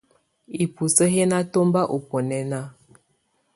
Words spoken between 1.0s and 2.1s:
yɛ̀ nà tɔmba ù